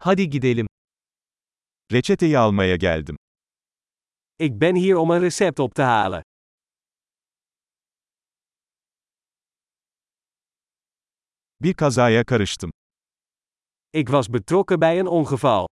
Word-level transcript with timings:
Hadi 0.00 0.30
gidelim. 0.30 0.66
Reçeteyi 1.92 2.38
almaya 2.38 2.76
geldim. 2.76 3.16
Ik 4.38 4.58
ben 4.60 4.74
hier 4.74 4.96
om 4.96 5.10
een 5.10 5.20
recept 5.20 5.58
op 5.58 5.74
te 5.74 5.82
halen. 5.82 6.22
Bir 11.60 11.74
kazaya 11.74 12.24
karıştım. 12.24 12.70
Ik 13.92 14.08
was 14.08 14.28
betrokken 14.28 14.78
bij 14.78 14.98
een 14.98 15.06
ongeval. 15.06 15.66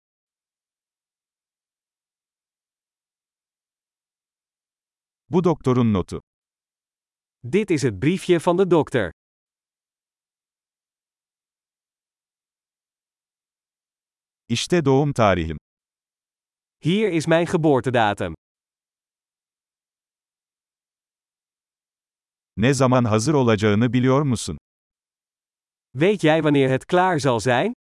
Bu 5.26 5.44
doktorun 5.44 5.92
notu. 5.92 6.18
Dit 7.40 7.70
is 7.70 7.82
het 7.82 7.98
briefje 7.98 8.40
van 8.40 8.56
de 8.56 8.66
dokter. 8.66 9.10
İşte 14.52 14.84
doğum 14.84 15.12
tarihim. 15.12 15.58
Hier 16.84 17.12
is 17.12 17.26
mijn 17.26 17.46
geboortedatum. 17.46 18.34
Ne 22.56 22.74
zaman 22.74 23.04
hazır 23.04 23.34
olacağını 23.34 23.92
biliyor 23.92 24.22
musun? 24.22 24.58
Weet 25.92 26.20
jij 26.22 26.36
wanneer 26.36 26.70
het 26.70 26.86
klaar 26.86 27.18
zal 27.18 27.40
zijn? 27.40 27.72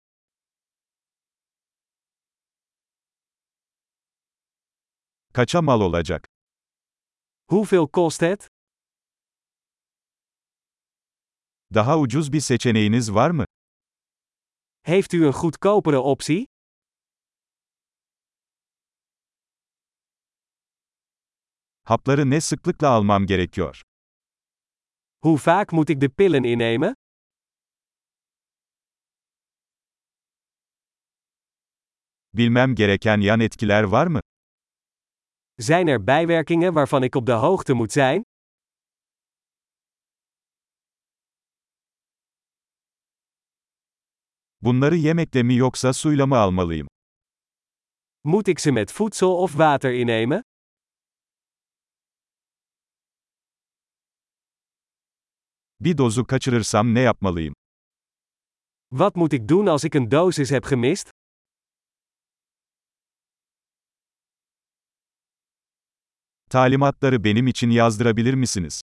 Kaça 5.34 5.62
mal 5.62 5.80
olacak? 5.80 6.26
Hoeveel 7.50 7.86
kost 7.88 8.22
het? 8.22 8.48
Daha 11.74 11.98
ucuz 11.98 12.32
bir 12.32 12.40
seçeneğiniz 12.40 13.14
var 13.14 13.30
mı? 13.30 13.44
Heeft 14.82 15.14
u 15.14 15.26
een 15.26 15.32
goedkopere 15.32 15.98
optie? 15.98 16.51
Hapları 21.84 22.30
ne 22.30 22.40
sıklıkla 22.40 22.88
almam 22.88 23.26
gerekiyor? 23.26 23.82
Hoe 25.22 25.38
vaak 25.46 25.72
moet 25.72 25.90
ik 25.90 26.00
de 26.00 26.08
pillen 26.08 26.42
innemen? 26.44 26.94
Bilmem 32.34 32.74
gereken 32.74 33.20
yan 33.20 33.40
etkiler 33.40 33.82
var 33.82 34.06
mı? 34.06 34.20
Zijn 35.58 35.86
er 35.88 36.06
bijwerkingen 36.06 36.72
waarvan 36.72 37.02
ik 37.02 37.14
op 37.16 37.26
de 37.26 37.32
hoogte 37.32 37.72
moet 37.74 37.92
zijn? 37.92 38.22
Bunları 44.60 44.96
yemekle 44.96 45.42
mi 45.42 45.54
yoksa 45.54 45.92
suyla 45.92 46.26
mı 46.26 46.36
almalıyım? 46.36 46.86
Moet 48.24 48.48
ik 48.48 48.58
ze 48.58 48.72
met 48.72 48.92
voedsel 48.92 49.36
of 49.36 49.50
water 49.50 49.92
innemen? 49.92 50.42
Bir 55.84 55.98
dozu 55.98 56.26
kaçırırsam 56.26 56.94
ne 56.94 57.00
yapmalıyım? 57.00 57.54
Wat 58.90 59.16
moet 59.16 59.32
ik 59.32 59.48
doen 59.48 59.66
als 59.66 59.84
ik 59.84 59.94
een 59.94 60.10
dosis 60.10 60.50
heb 60.50 60.64
gemist? 60.70 61.10
Talimatları 66.50 67.24
benim 67.24 67.46
için 67.46 67.70
yazdırabilir 67.70 68.34
misiniz? 68.34 68.80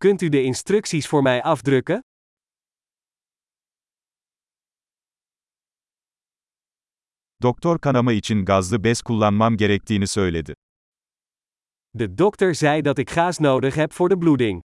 Kunt 0.00 0.22
u 0.22 0.32
de 0.32 0.42
instructies 0.42 1.06
voor 1.12 1.22
mij 1.22 1.42
afdrukken? 1.42 2.02
Doktor 7.42 7.78
kanama 7.78 8.12
için 8.12 8.44
gazlı 8.44 8.84
bez 8.84 9.02
kullanmam 9.02 9.56
gerektiğini 9.56 10.06
söyledi. 10.06 10.54
De 11.94 12.18
dokter 12.18 12.54
zei 12.54 12.84
dat 12.84 12.98
ik 12.98 13.10
gaas 13.10 13.40
nodig 13.40 13.74
heb 13.74 13.92
voor 13.92 14.10
de 14.10 14.20
bloeding. 14.20 14.62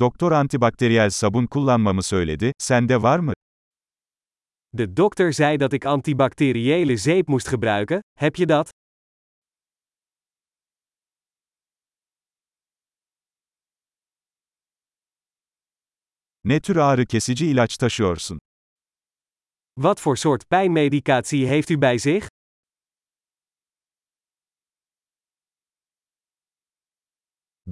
Doktor 0.00 0.32
antibakteriyel 0.32 1.10
sabun 1.10 1.46
kullanmamı 1.46 2.02
söyledi, 2.02 2.52
sende 2.58 3.02
var 3.02 3.18
mı? 3.18 3.32
De 4.72 4.96
dokter 4.96 5.32
zei 5.32 5.60
dat 5.60 5.72
ik 5.72 5.86
antibacteriële 5.86 6.96
zeep 6.96 7.28
moest 7.28 7.48
gebruiken, 7.48 8.00
heb 8.18 8.36
je 8.36 8.48
dat? 8.48 8.70
Ne 16.44 16.60
tür 16.60 16.76
ağrı 16.76 17.06
kesici 17.06 17.46
ilaç 17.46 17.76
taşıyorsun? 17.76 18.38
Wat 19.74 20.00
voor 20.00 20.16
soort 20.16 20.48
pijnmedicatie 20.50 21.46
heeft 21.46 21.70
u 21.70 21.78
bij 21.78 21.98
zich? 21.98 22.28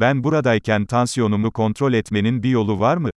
Ben 0.01 0.25
buradayken 0.25 0.87
tansiyonumu 0.87 1.53
kontrol 1.53 1.93
etmenin 1.93 2.43
bir 2.43 2.51
yolu 2.51 2.81
var 2.81 2.97
mı? 2.97 3.11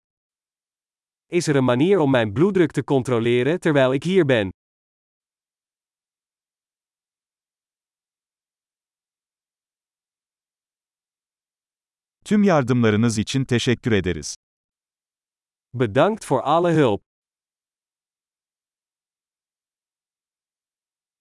Is 1.31 1.49
er 1.49 1.55
een 1.55 1.65
manier 1.65 1.99
om 1.99 2.11
mijn 2.11 2.35
bloeddruk 2.35 2.73
te 2.73 2.83
controleren 2.85 3.59
terwijl 3.59 3.93
ik 3.93 4.05
hier 4.05 4.29
ben? 4.29 4.51
Tüm 12.25 12.43
yardımlarınız 12.43 13.19
için 13.19 13.45
teşekkür 13.45 13.93
ederiz. 13.93 14.35
Bedankt 15.75 16.25
voor 16.25 16.43
alle 16.43 16.75
hulp. 16.83 17.10